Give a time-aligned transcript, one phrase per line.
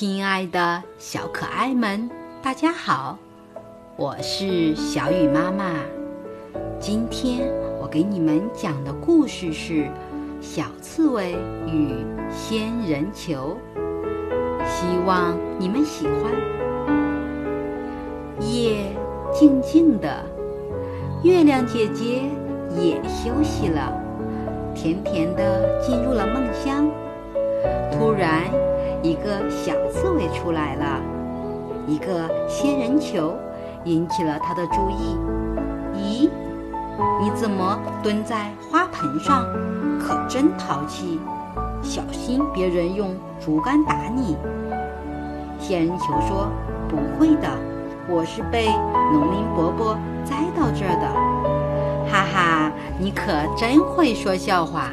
[0.00, 2.08] 亲爱的小可爱们，
[2.40, 3.18] 大家好，
[3.96, 5.74] 我是小雨妈妈。
[6.78, 9.72] 今天我给你们讲的故事是
[10.40, 11.32] 《小刺猬
[11.66, 13.56] 与仙人球》，
[14.64, 16.32] 希望你们喜欢。
[18.38, 18.94] 夜
[19.34, 20.24] 静静的，
[21.24, 22.22] 月亮姐姐
[22.80, 23.92] 也休息了，
[24.76, 26.88] 甜甜的进入了梦乡。
[27.90, 28.67] 突然。
[29.02, 31.00] 一个小刺猬出来了，
[31.86, 33.34] 一个仙人球
[33.84, 35.16] 引起了他的注意。
[35.94, 36.28] 咦，
[37.20, 39.44] 你怎么蹲在花盆上？
[40.00, 41.20] 可真淘气！
[41.82, 44.36] 小心别人用竹竿打你。
[45.60, 46.48] 仙人球说
[46.88, 47.48] ：“不会的，
[48.08, 48.68] 我是被
[49.12, 54.90] 农民伯伯栽到这儿的。”哈哈，你可真会说笑话。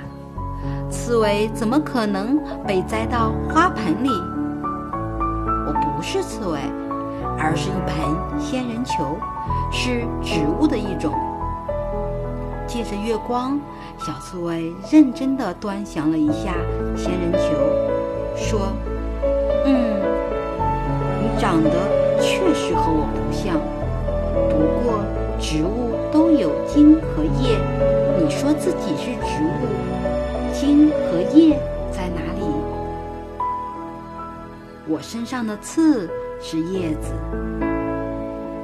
[1.05, 4.09] 刺猬怎么可能被栽到花盆里？
[5.67, 6.59] 我不是刺猬，
[7.37, 9.15] 而是一盆仙人球，
[9.71, 11.13] 是植物的一种。
[12.65, 13.61] 借着月光，
[13.99, 16.55] 小刺猬认真地端详了一下
[16.97, 17.53] 仙人球，
[18.35, 18.73] 说
[19.63, 20.01] ：“嗯，
[21.21, 21.69] 你长得
[22.19, 23.59] 确实和我不像。
[24.49, 25.03] 不过
[25.39, 27.59] 植物都有茎和叶，
[28.19, 29.67] 你说自己是植物。”
[30.57, 31.59] 茎和叶
[31.91, 32.45] 在哪里？
[34.87, 37.11] 我身上的刺是叶子，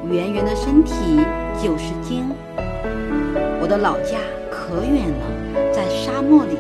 [0.10, 0.94] 圆圆的身体
[1.62, 2.24] 就是茎。
[3.62, 4.18] 我的老家
[4.50, 6.58] 可远了，在沙漠里，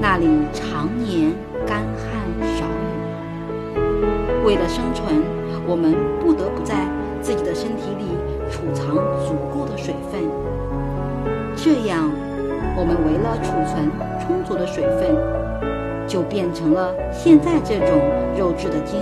[0.00, 1.32] 那里常年
[1.64, 2.10] 干旱
[2.56, 3.78] 少雨。
[4.44, 5.22] 为了生存，
[5.68, 6.74] 我们不得不在
[7.20, 8.06] 自己的身体里
[8.50, 10.20] 储藏足够的水分，
[11.54, 12.10] 这样。
[12.76, 15.16] 我们为了储存充足的水分，
[16.06, 18.00] 就变成了现在这种
[18.36, 19.00] 肉质的茎。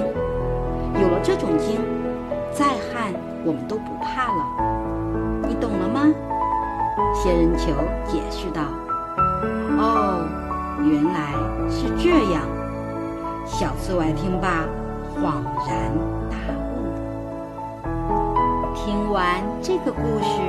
[1.01, 1.79] 有了这种茎，
[2.53, 3.13] 再旱
[3.45, 4.43] 我们都不怕了。
[5.49, 6.13] 你懂了吗？
[7.15, 7.73] 仙人球
[8.05, 8.63] 解释道。
[9.79, 10.27] 哦，
[10.85, 11.33] 原来
[11.71, 12.43] 是这样。
[13.47, 14.67] 小刺猬听罢，
[15.17, 15.91] 恍然
[16.29, 16.70] 大悟。
[19.21, 20.41] 完这个故事。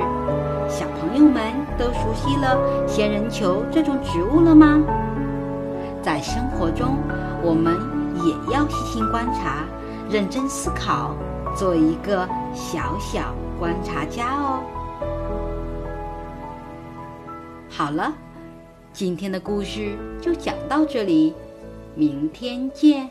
[0.66, 4.82] 小朋友们都熟悉了仙人球这种植物了吗？
[6.02, 6.96] 在生活中，
[7.42, 7.76] 我们
[8.24, 9.66] 也要细心观察、
[10.08, 11.14] 认真思考，
[11.54, 14.62] 做一个小小观察家哦。
[17.68, 18.10] 好了，
[18.90, 21.34] 今天的故事就讲到这里，
[21.94, 23.10] 明天见。